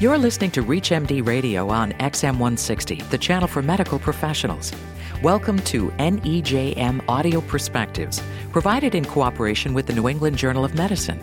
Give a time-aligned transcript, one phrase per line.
[0.00, 4.70] You're listening to ReachMD Radio on XM160, the channel for medical professionals.
[5.24, 8.22] Welcome to NEJM Audio Perspectives,
[8.52, 11.18] provided in cooperation with the New England Journal of Medicine.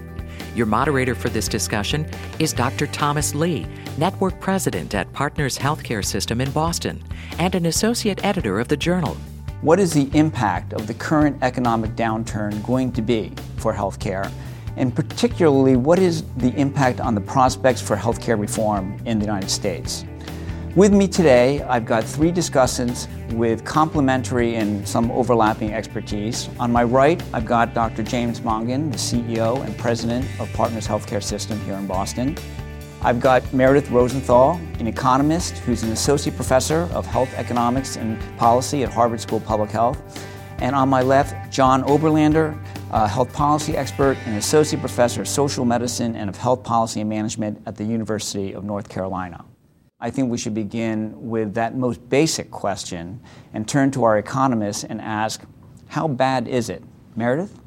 [0.57, 2.05] Your moderator for this discussion
[2.37, 2.85] is Dr.
[2.87, 3.65] Thomas Lee,
[3.97, 7.01] Network President at Partners Healthcare System in Boston
[7.39, 9.15] and an Associate Editor of the Journal.
[9.61, 14.29] What is the impact of the current economic downturn going to be for healthcare?
[14.77, 19.49] And particularly, what is the impact on the prospects for healthcare reform in the United
[19.49, 20.05] States?
[20.75, 26.49] With me today, I've got three discussants with complementary and some overlapping expertise.
[26.59, 28.03] On my right, I've got Dr.
[28.03, 32.37] James Mongan, the CEO and President of Partners Healthcare System here in Boston.
[33.01, 38.83] I've got Meredith Rosenthal, an economist who's an associate professor of health economics and policy
[38.83, 40.27] at Harvard School of Public Health.
[40.57, 42.57] And on my left, John Oberlander,
[42.91, 47.09] a health policy expert and associate professor of social medicine and of health policy and
[47.09, 49.43] management at the University of North Carolina.
[49.99, 53.21] I think we should begin with that most basic question
[53.53, 55.43] and turn to our economists and ask,
[55.87, 56.83] how bad is it?
[57.15, 57.59] Meredith?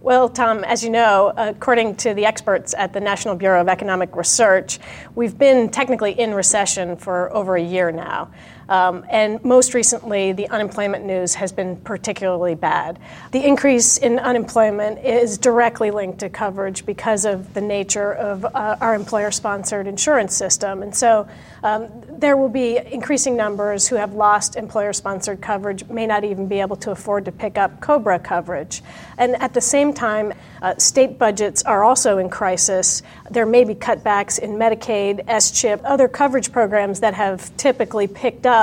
[0.00, 4.14] Well, Tom, as you know, according to the experts at the National Bureau of Economic
[4.14, 4.78] Research,
[5.14, 8.30] we've been technically in recession for over a year now.
[8.68, 12.98] Um, and most recently, the unemployment news has been particularly bad.
[13.32, 18.76] The increase in unemployment is directly linked to coverage because of the nature of uh,
[18.80, 20.82] our employer sponsored insurance system.
[20.82, 21.28] And so
[21.62, 26.46] um, there will be increasing numbers who have lost employer sponsored coverage, may not even
[26.46, 28.82] be able to afford to pick up COBRA coverage.
[29.16, 33.02] And at the same time, uh, state budgets are also in crisis.
[33.30, 38.57] There may be cutbacks in Medicaid, SCHIP, other coverage programs that have typically picked up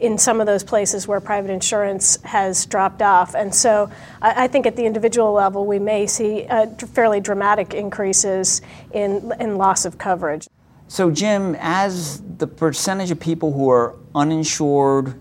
[0.00, 3.34] in some of those places where private insurance has dropped off.
[3.34, 7.74] And so I, I think at the individual level, we may see uh, fairly dramatic
[7.74, 8.60] increases
[8.92, 10.48] in, in loss of coverage.
[10.88, 15.14] So, Jim, as the percentage of people who are uninsured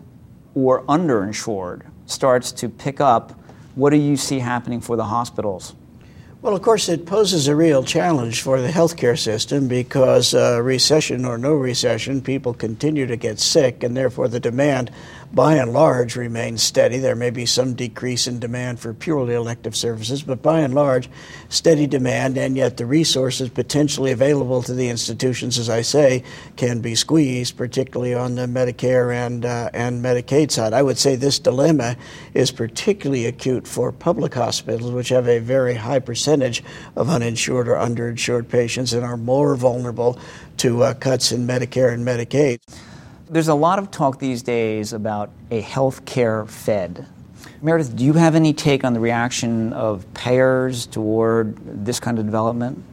[0.55, 3.31] or underinsured starts to pick up,
[3.75, 5.73] what do you see happening for the hospitals?
[6.43, 11.23] Well, of course, it poses a real challenge for the healthcare system because uh, recession
[11.23, 14.91] or no recession, people continue to get sick, and therefore the demand
[15.33, 16.99] by and large remains steady.
[16.99, 21.09] There may be some decrease in demand for purely elective services, but by and large,
[21.49, 26.23] steady demand, and yet the resources potentially available to the institutions, as I say,
[26.55, 30.71] can be squeezed, particularly on the Medicare and, uh, and Medicaid side.
[30.71, 31.97] I would say this dilemma
[32.35, 36.63] is particularly acute for public hospitals, which have a very high percentage
[36.95, 40.19] of uninsured or underinsured patients and are more vulnerable
[40.57, 42.59] to uh, cuts in Medicare and Medicaid.
[43.29, 47.07] There's a lot of talk these days about a health care Fed.
[47.61, 52.25] Meredith, do you have any take on the reaction of payers toward this kind of
[52.25, 52.83] development?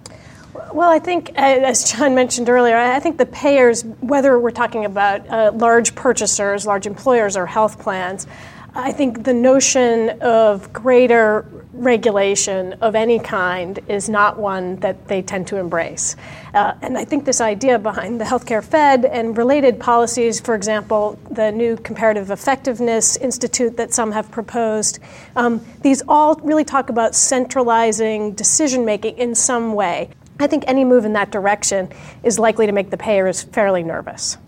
[0.72, 4.84] Well, I think, uh, as John mentioned earlier, I think the payers, whether we're talking
[4.84, 8.28] about uh, large purchasers, large employers, or health plans,
[8.74, 15.22] I think the notion of greater regulation of any kind is not one that they
[15.22, 16.14] tend to embrace.
[16.54, 21.18] Uh, and I think this idea behind the healthcare Fed and related policies, for example,
[21.30, 24.98] the new Comparative Effectiveness Institute that some have proposed,
[25.36, 30.10] um, these all really talk about centralizing decision making in some way.
[30.38, 31.88] I think any move in that direction
[32.22, 34.38] is likely to make the payers fairly nervous.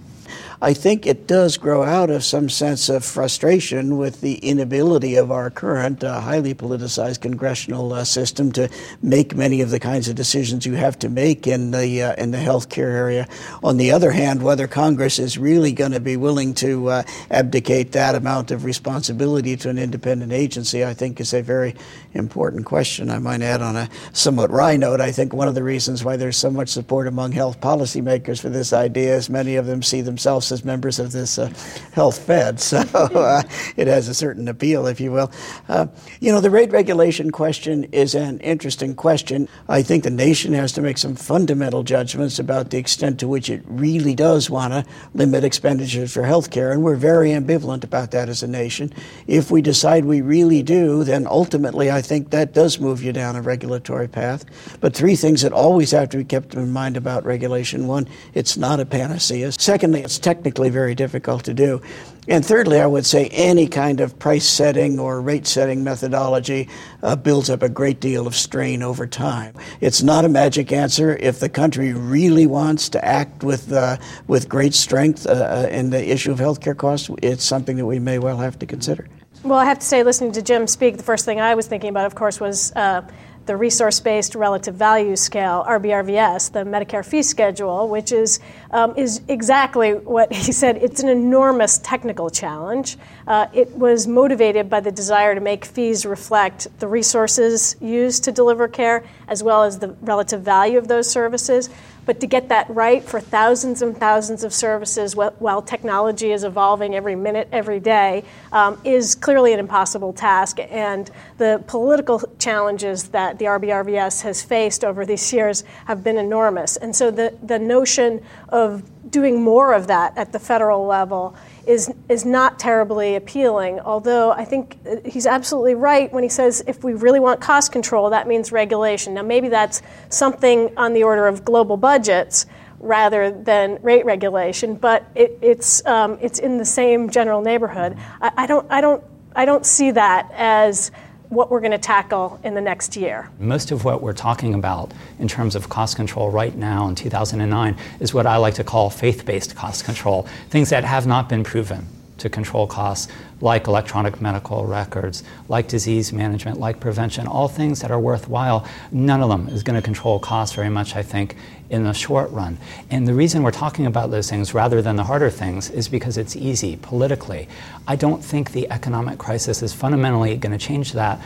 [0.65, 5.33] I think it does grow out of some sense of frustration with the inability of
[5.33, 8.69] our current uh, highly politicized congressional uh, system to
[9.03, 12.31] make many of the kinds of decisions you have to make in the uh, in
[12.31, 13.27] the healthcare area.
[13.65, 17.91] On the other hand, whether Congress is really going to be willing to uh, abdicate
[17.91, 21.75] that amount of responsibility to an independent agency, I think, is a very
[22.15, 23.11] important question.
[23.11, 26.17] I might add on a somewhat wry note, I think one of the reasons why
[26.17, 30.03] there's so much support among health policymakers for this idea is many of them see
[30.03, 31.53] themselves as members of this uh,
[31.93, 32.61] health fed.
[32.73, 33.43] So uh,
[33.77, 35.31] it has a certain appeal, if you will.
[35.69, 35.87] Uh,
[36.21, 39.49] you know, the rate regulation question is an interesting question.
[39.69, 43.51] I think the nation has to make some fundamental judgments about the extent to which
[43.51, 44.85] it really does want to
[45.15, 48.93] limit expenditures for health care, and we're very ambivalent about that as a nation.
[49.27, 53.37] If we decide we really do, then ultimately I think that does move you down
[53.37, 54.45] a regulatory path.
[54.81, 58.57] But three things that always have to be kept in mind about regulation one, it's
[58.57, 59.53] not a panacea.
[59.53, 61.81] Secondly, it's technical technically very difficult to do.
[62.27, 66.69] And thirdly, I would say any kind of price setting or rate setting methodology
[67.01, 69.55] uh, builds up a great deal of strain over time.
[69.81, 71.17] It's not a magic answer.
[71.17, 75.91] If the country really wants to act with, uh, with great strength uh, uh in
[75.91, 79.07] the issue of healthcare costs, it's something that we may well have to consider.
[79.45, 81.91] Well, I have to say, listening to Jim speak, the first thing I was thinking
[81.91, 83.03] about, of course, was uh,
[83.47, 88.41] the resource based relative value scale, RBRVS, the Medicare fee schedule, which is,
[88.71, 90.77] um, is exactly what he said.
[90.77, 92.97] It's an enormous technical challenge.
[93.27, 98.33] Uh, it was motivated by the desire to make fees reflect the resources used to
[98.33, 101.71] deliver care as well as the relative value of those services.
[102.05, 106.95] But to get that right for thousands and thousands of services while technology is evolving
[106.95, 110.59] every minute, every day, um, is clearly an impossible task.
[110.59, 116.77] And the political challenges that the RBRVS has faced over these years have been enormous.
[116.77, 121.93] And so the, the notion of doing more of that at the federal level is,
[122.09, 123.81] is not terribly appealing.
[123.81, 128.11] Although I think he's absolutely right when he says if we really want cost control,
[128.11, 129.15] that means regulation.
[129.15, 132.47] Now, maybe that's something on the order of global budgets
[132.79, 137.97] rather than rate regulation, but it, it's, um, it's in the same general neighborhood.
[138.21, 139.05] I, I, don't, I, don't,
[139.37, 140.91] I don't see that as
[141.33, 143.31] what we're going to tackle in the next year.
[143.39, 147.75] Most of what we're talking about in terms of cost control right now in 2009
[148.01, 151.43] is what I like to call faith based cost control, things that have not been
[151.43, 151.87] proven
[152.19, 153.11] to control costs,
[153.43, 158.67] like electronic medical records, like disease management, like prevention, all things that are worthwhile.
[158.93, 161.37] None of them is going to control costs very much, I think,
[161.69, 162.57] in the short run.
[162.91, 166.19] And the reason we're talking about those things rather than the harder things is because
[166.19, 167.49] it's easy politically.
[167.89, 171.21] I don't think the economic crisis is fundamentally going to change that,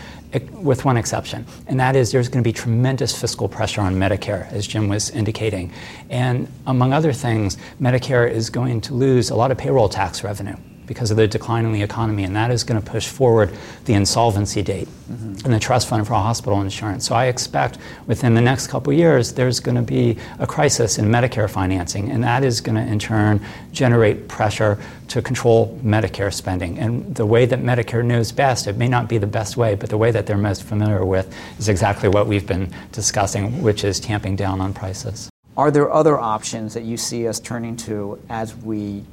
[0.52, 4.50] with one exception, and that is there's going to be tremendous fiscal pressure on Medicare,
[4.52, 5.72] as Jim was indicating.
[6.10, 10.56] And among other things, Medicare is going to lose a lot of payroll tax revenue
[10.86, 13.52] because of the decline in the economy, and that is going to push forward
[13.84, 15.44] the insolvency date mm-hmm.
[15.44, 17.06] and the trust fund for hospital insurance.
[17.06, 21.06] So I expect within the next couple years there's going to be a crisis in
[21.06, 23.40] Medicare financing, and that is going to in turn
[23.72, 26.78] generate pressure to control Medicare spending.
[26.78, 29.90] And the way that Medicare knows best, it may not be the best way, but
[29.90, 34.00] the way that they're most familiar with is exactly what we've been discussing, which is
[34.00, 35.30] tamping down on prices.
[35.56, 39.04] Are there other options that you see us turning to as we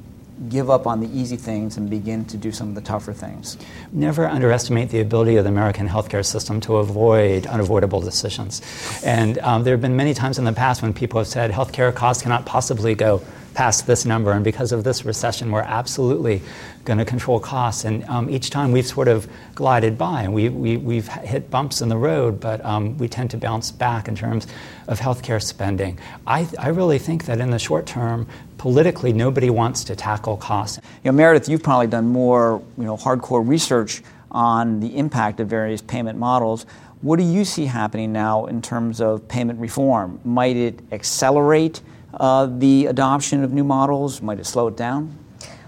[0.48, 3.56] give up on the easy things and begin to do some of the tougher things.
[3.92, 8.62] Never underestimate the ability of the American healthcare system to avoid unavoidable decisions.
[9.04, 11.94] And um, there have been many times in the past when people have said healthcare
[11.94, 13.22] costs cannot possibly go
[13.54, 16.42] past this number, and because of this recession, we're absolutely
[16.84, 17.84] going to control costs.
[17.84, 21.80] And um, each time we've sort of glided by, and we, we, we've hit bumps
[21.80, 24.46] in the road, but um, we tend to bounce back in terms
[24.88, 25.98] of healthcare spending.
[26.26, 28.26] I, I really think that in the short term,
[28.58, 30.80] politically, nobody wants to tackle costs.
[31.02, 35.48] You know, Meredith, you've probably done more, you know, hardcore research on the impact of
[35.48, 36.66] various payment models.
[37.02, 40.20] What do you see happening now in terms of payment reform?
[40.24, 41.82] Might it accelerate
[42.20, 44.22] uh, the adoption of new models?
[44.22, 45.18] Might it slow it down?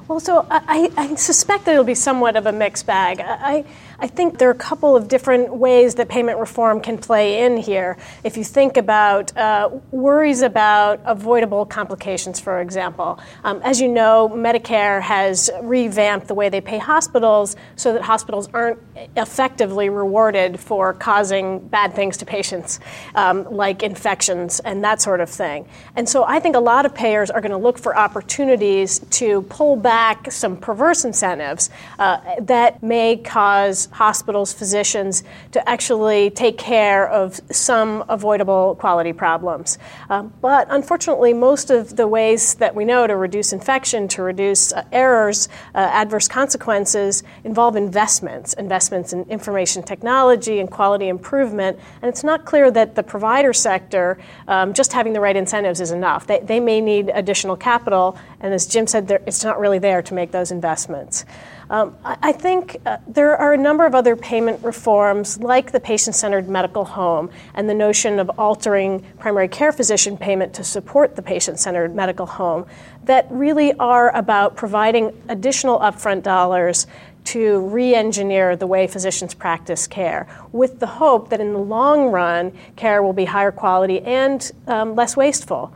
[0.08, 3.20] Well, so I, I suspect that it'll be somewhat of a mixed bag.
[3.20, 3.64] I,
[3.98, 7.56] I think there are a couple of different ways that payment reform can play in
[7.56, 7.96] here.
[8.24, 14.28] If you think about uh, worries about avoidable complications, for example, um, as you know,
[14.28, 18.78] Medicare has revamped the way they pay hospitals so that hospitals aren't
[19.16, 22.80] effectively rewarded for causing bad things to patients,
[23.14, 25.66] um, like infections and that sort of thing.
[25.94, 29.42] And so I think a lot of payers are going to look for opportunities to
[29.42, 37.08] pull back some perverse incentives uh, that may cause hospitals, physicians to actually take care
[37.08, 39.78] of some avoidable quality problems.
[40.10, 44.72] Uh, but unfortunately, most of the ways that we know to reduce infection, to reduce
[44.72, 51.78] uh, errors, uh, adverse consequences involve investments, investments in information technology and quality improvement.
[52.02, 54.18] And it's not clear that the provider sector,
[54.48, 56.26] um, just having the right incentives is enough.
[56.26, 60.14] They, they may need additional capital, and as Jim said, it's not really there to
[60.14, 61.24] make those investments.
[61.68, 66.14] Um, I, think uh, there are a number of other payment reforms, like the patient
[66.14, 71.22] centered medical home and the notion of altering primary care physician payment to support the
[71.22, 72.66] patient centered medical home,
[73.04, 76.86] that really are about providing additional upfront dollars
[77.24, 82.12] to re engineer the way physicians practice care, with the hope that in the long
[82.12, 85.74] run, care will be higher quality and um, less wasteful.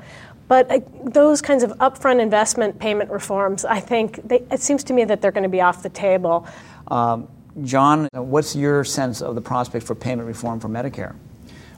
[0.51, 4.93] But uh, those kinds of upfront investment payment reforms, I think, they, it seems to
[4.93, 6.45] me that they're going to be off the table.
[6.89, 7.29] Um,
[7.63, 11.15] John, what's your sense of the prospect for payment reform for Medicare?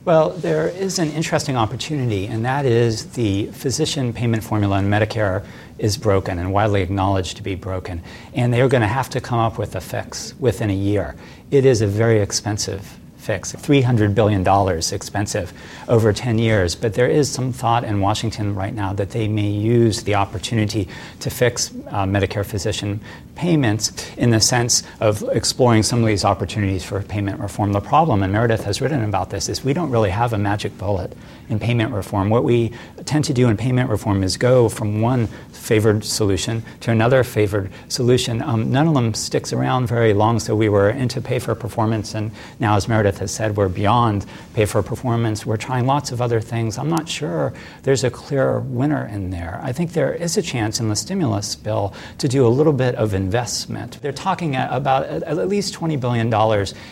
[0.07, 5.45] Well, there is an interesting opportunity, and that is the physician payment formula in Medicare
[5.77, 8.03] is broken and widely acknowledged to be broken.
[8.33, 11.15] And they are going to have to come up with a fix within a year.
[11.51, 13.53] It is a very expensive fix.
[13.53, 14.47] $300 billion
[14.93, 15.53] expensive
[15.89, 16.75] over 10 years.
[16.75, 20.89] But there is some thought in Washington right now that they may use the opportunity
[21.21, 23.01] to fix uh, Medicare physician
[23.35, 27.73] payments in the sense of exploring some of these opportunities for payment reform.
[27.73, 30.77] The problem, and Meredith has written about this, is we don't really have a magic
[30.77, 31.17] bullet
[31.53, 32.31] in payment reform.
[32.31, 32.73] What we
[33.05, 37.71] tend to do in payment reform is go from one favored solution to another favored
[37.89, 38.43] solution.
[38.43, 42.15] Um, none of them sticks around very long, so we were into pay for performance,
[42.15, 45.47] and now, as Meredith has said, we're beyond pay for performance.
[45.47, 46.79] We're trying lots of other things.
[46.79, 47.53] I'm not sure
[47.85, 49.61] there's a clear winner in there.
[49.63, 52.95] I think there is a chance in the stimulus bill to do a little bit
[52.97, 54.01] of investment.
[54.03, 56.33] They're talking about at least $20 billion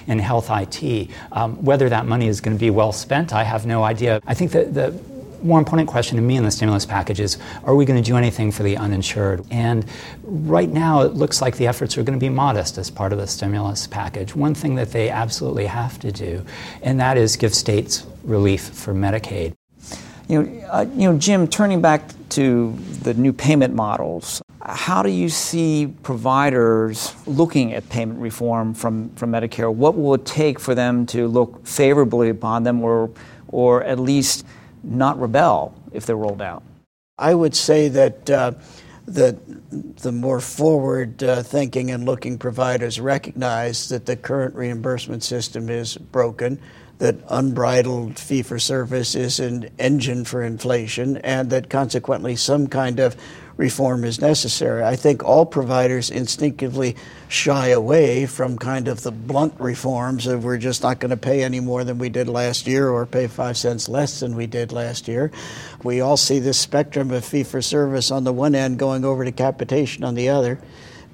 [0.06, 1.10] in health IT.
[1.32, 4.20] Um, whether that money is going to be well spent, I have no idea.
[4.26, 5.10] I think that the
[5.42, 8.16] more important question to me in the stimulus package is are we going to do
[8.16, 9.44] anything for the uninsured?
[9.50, 9.86] And
[10.22, 13.18] right now, it looks like the efforts are going to be modest as part of
[13.18, 14.34] the stimulus package.
[14.34, 16.44] One thing that they absolutely have to do,
[16.82, 19.54] and that is give states relief for Medicaid.
[20.28, 25.08] You know, uh, you know, Jim, turning back to the new payment models, how do
[25.08, 29.72] you see providers looking at payment reform from, from Medicare?
[29.74, 33.10] What will it take for them to look favorably upon them or,
[33.50, 34.46] or at least
[34.82, 36.62] not rebel if they're rolled out?
[37.18, 38.52] I would say that uh,
[39.06, 39.38] the,
[39.70, 45.96] the more forward uh, thinking and looking providers recognize that the current reimbursement system is
[45.96, 46.60] broken,
[46.98, 53.00] that unbridled fee for service is an engine for inflation, and that consequently some kind
[53.00, 53.16] of
[53.60, 54.82] reform is necessary.
[54.82, 56.96] I think all providers instinctively
[57.28, 61.44] shy away from kind of the blunt reforms of we're just not going to pay
[61.44, 64.72] any more than we did last year or pay five cents less than we did
[64.72, 65.30] last year.
[65.84, 69.26] We all see this spectrum of fee for service on the one end going over
[69.26, 70.58] to capitation on the other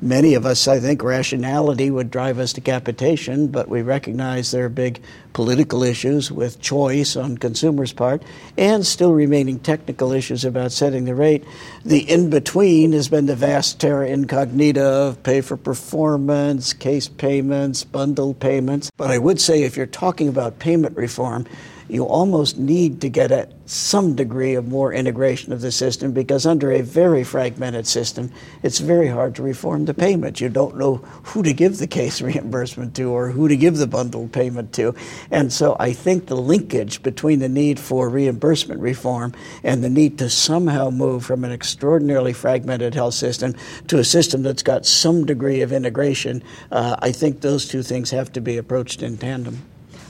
[0.00, 4.66] many of us, I think, rationality would drive us to capitation, but we recognize there
[4.66, 5.00] are big
[5.32, 8.22] political issues with choice on consumers' part
[8.56, 11.44] and still remaining technical issues about setting the rate.
[11.84, 17.84] The in between has been the vast terra incognita of pay for performance, case payments,
[17.84, 18.90] bundle payments.
[18.96, 21.46] But I would say if you're talking about payment reform,
[21.88, 26.46] you almost need to get at some degree of more integration of the system because
[26.46, 28.30] under a very fragmented system,
[28.62, 30.40] it's very hard to reform the payment.
[30.40, 33.86] You don't know who to give the case reimbursement to or who to give the
[33.86, 34.94] bundled payment to.
[35.30, 40.18] And so I think the linkage between the need for reimbursement reform and the need
[40.18, 43.54] to somehow move from an extraordinarily fragmented health system
[43.88, 48.10] to a system that's got some degree of integration, uh, I think those two things
[48.10, 49.62] have to be approached in tandem.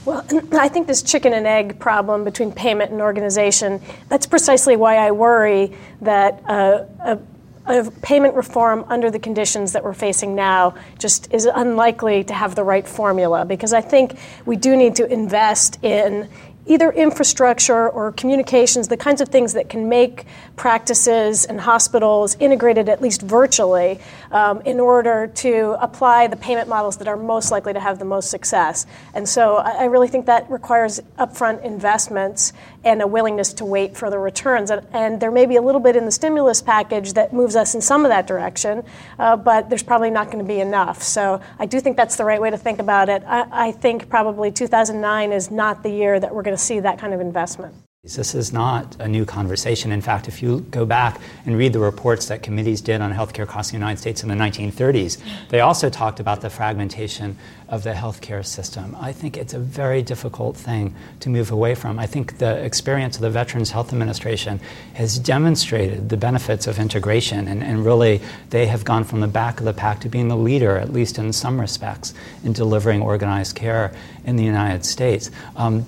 [0.07, 4.95] Well, I think this chicken and egg problem between payment and organization, that's precisely why
[4.95, 7.19] I worry that uh, a,
[7.65, 12.55] a payment reform under the conditions that we're facing now just is unlikely to have
[12.55, 16.29] the right formula because I think we do need to invest in
[16.67, 22.89] either infrastructure or communications, the kinds of things that can make practices and hospitals integrated
[22.89, 23.99] at least virtually
[24.31, 28.05] um, in order to apply the payment models that are most likely to have the
[28.05, 28.85] most success.
[29.13, 33.97] And so I, I really think that requires upfront investments and a willingness to wait
[33.97, 34.71] for the returns.
[34.71, 37.73] And, and, there may be a little bit in the stimulus package that moves us
[37.73, 38.83] in some of that direction,
[39.17, 41.01] uh, but there's probably not going to be enough.
[41.01, 43.23] So I do think that's the right way to think about it.
[43.25, 46.99] I, I think probably 2009 is not the year that we're going to see that
[46.99, 47.73] kind of investment.
[48.03, 49.91] This is not a new conversation.
[49.91, 53.45] In fact, if you go back and read the reports that committees did on healthcare
[53.45, 55.17] costs in the United States in the 1930s,
[55.49, 57.37] they also talked about the fragmentation
[57.67, 58.95] of the healthcare system.
[58.97, 61.99] I think it's a very difficult thing to move away from.
[61.99, 64.61] I think the experience of the Veterans Health Administration
[64.93, 69.59] has demonstrated the benefits of integration, and, and really they have gone from the back
[69.59, 72.13] of the pack to being the leader, at least in some respects,
[72.45, 73.91] in delivering organized care
[74.23, 75.29] in the United States.
[75.57, 75.85] Um,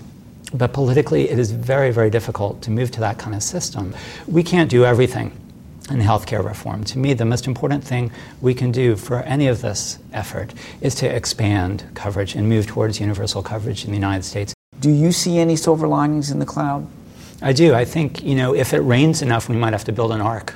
[0.54, 3.96] but politically, it is very, very difficult to move to that kind of system.
[4.28, 5.32] We can't do everything
[5.90, 6.84] in healthcare reform.
[6.86, 10.96] To me, the most important thing we can do for any of this effort is
[10.96, 14.54] to expand coverage and move towards universal coverage in the United States.
[14.80, 16.88] Do you see any silver linings in the cloud?
[17.42, 17.74] I do.
[17.74, 20.56] I think, you know, if it rains enough, we might have to build an ark.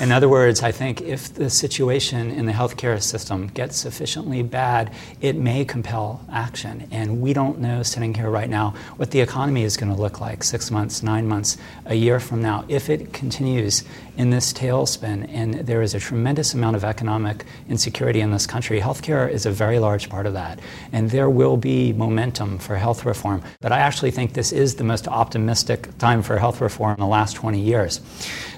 [0.00, 4.92] In other words, I think if the situation in the healthcare system gets sufficiently bad,
[5.20, 6.88] it may compel action.
[6.90, 10.20] And we don't know, sitting here right now, what the economy is going to look
[10.20, 12.64] like six months, nine months, a year from now.
[12.66, 13.84] If it continues
[14.16, 18.80] in this tailspin and there is a tremendous amount of economic insecurity in this country,
[18.80, 20.58] healthcare is a very large part of that.
[20.92, 23.42] And there will be momentum for health reform.
[23.60, 27.00] But I actually think this is the most optimistic time time for health reform in
[27.00, 28.00] the last 20 years.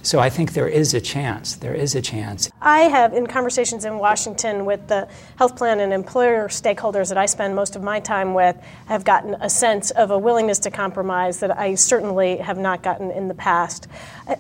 [0.03, 1.57] So I think there is a chance.
[1.57, 2.51] There is a chance.
[2.63, 7.27] I have, in conversations in Washington with the health plan and employer stakeholders that I
[7.27, 11.41] spend most of my time with, have gotten a sense of a willingness to compromise
[11.41, 13.89] that I certainly have not gotten in the past.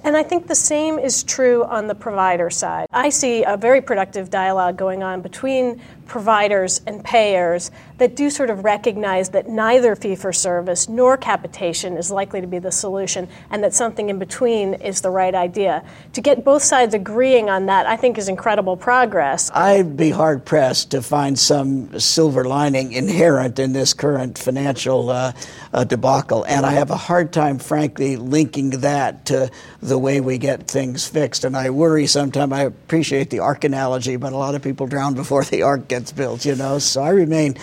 [0.04, 2.86] And I think the same is true on the provider side.
[2.92, 8.48] I see a very productive dialogue going on between providers and payers that do sort
[8.50, 13.28] of recognize that neither fee for service nor capitation is likely to be the solution
[13.50, 15.84] and that something in between is the right idea.
[16.14, 19.50] To get both sides agreeing on that, I think is incredible progress.
[19.52, 25.32] I'd be hard pressed to find some silver lining inherent in this current financial uh,
[25.72, 30.38] uh, debacle, and I have a hard time, frankly, linking that to the way we
[30.38, 31.44] get things fixed.
[31.44, 35.14] And I worry sometimes, I appreciate the ark analogy, but a lot of people drown
[35.14, 36.78] before the ark gets built, you know.
[36.78, 37.56] So I remain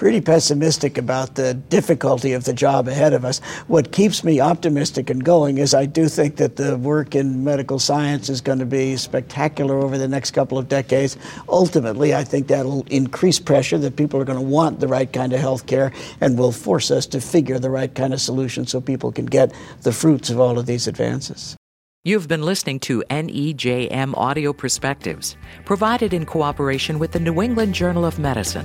[0.00, 3.38] pretty pessimistic about the difficulty of the job ahead of us.
[3.66, 7.78] What keeps me optimistic and going is I do think that the work in medical
[7.78, 11.18] science is going to be spectacular over the next couple of decades.
[11.50, 15.34] Ultimately, I think that'll increase pressure that people are going to want the right kind
[15.34, 15.92] of health care
[16.22, 19.52] and will force us to figure the right kind of solution so people can get
[19.82, 21.56] the fruits of all of these advances.
[22.04, 28.06] You've been listening to NEJM Audio Perspectives, provided in cooperation with the New England Journal
[28.06, 28.64] of Medicine.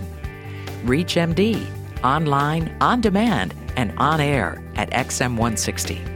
[0.86, 1.66] ReachMD,
[2.04, 6.15] online, on demand, and on air at XM160.